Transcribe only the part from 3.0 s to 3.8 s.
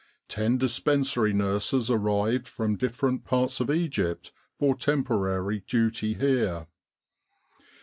parts of